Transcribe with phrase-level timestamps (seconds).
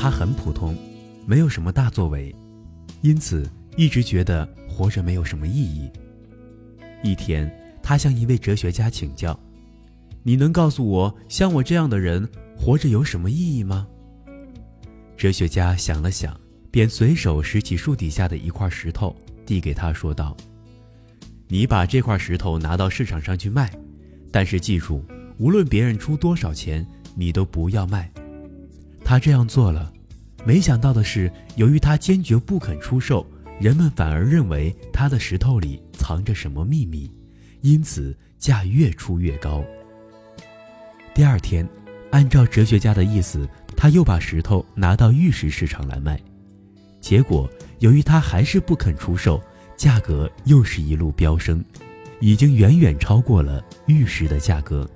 [0.00, 0.76] 他很普通，
[1.26, 2.32] 没有什么大作为，
[3.02, 5.90] 因此一直觉得活着没有什么意义。
[7.02, 9.38] 一天，他向一位哲学家请教
[10.22, 12.26] ：“你能告诉我，像我这样的人
[12.56, 13.88] 活着有什么意义吗？”
[15.18, 16.40] 哲学家想了想，
[16.70, 20.36] 便随手拾起树底下的一块石头，递给他说道
[21.48, 23.68] ：“你把这块石头拿到市场上去卖，
[24.30, 25.04] 但是记住，
[25.38, 26.86] 无论别人出多少钱，
[27.16, 28.08] 你都不要卖。”
[29.04, 29.90] 他这样做了，
[30.44, 33.26] 没想到的是，由于他坚决不肯出售，
[33.60, 37.10] 人们反而认为他的石头里藏着什么秘密，
[37.60, 39.64] 因此价越出越高。
[41.14, 41.68] 第二天，
[42.10, 43.48] 按照哲学家的意思。
[43.80, 46.20] 他又把石头拿到玉石市场来卖，
[47.00, 49.40] 结果由于他还是不肯出售，
[49.76, 51.64] 价格又是一路飙升，
[52.18, 54.90] 已经远远超过了玉石的价格。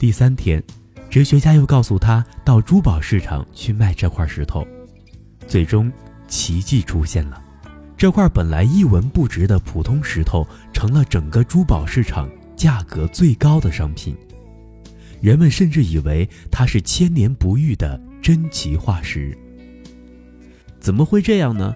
[0.00, 0.60] 第三天，
[1.10, 4.64] 哲学家又告诉他到珠宝市场去卖这块石头，
[5.48, 5.92] 最终
[6.28, 7.42] 奇迹出现了，
[7.96, 14.16] 这块本来一文不值的普通石头成了整个珠宝市场价格最高的商品。
[15.20, 19.36] 人们甚至以为它是千年不遇的珍奇化石。
[20.78, 21.74] 怎么会这样呢？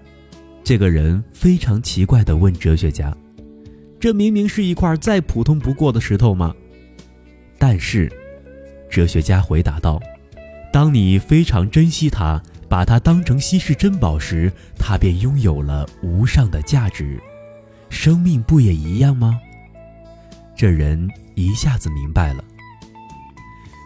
[0.63, 3.15] 这个人非常奇怪地问哲学家
[3.99, 6.55] ：“这明明是一块再普通不过的石头吗？”
[7.59, 8.11] 但是，
[8.95, 10.01] 哲学家回答道
[10.71, 17.19] ：“当你非常珍惜它，把它当成稀世珍宝时，它便拥有了无上的价值。
[17.89, 19.37] 生命不也一样吗？”
[20.55, 22.43] 这人一下子明白了。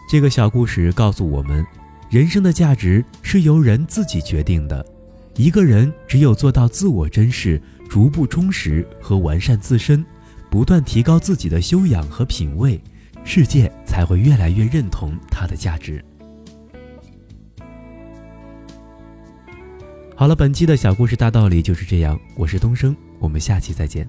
[0.08, 1.66] 这个小故事告诉我们，
[2.08, 4.86] 人生的价值是由人自己决定的。
[5.34, 10.06] 一个人只有做到自我珍视，逐步充实和完善自身，
[10.48, 12.80] 不断提高自己的修养和品味，
[13.32, 16.04] 世界才会越来越认同它的价值。
[20.16, 22.18] 好了，本期的小故事大道理就是这样。
[22.36, 24.04] 我是东升，我们下期再见。